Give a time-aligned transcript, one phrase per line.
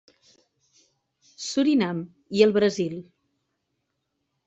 [1.49, 2.01] Surinam
[2.39, 2.99] i el Brasil.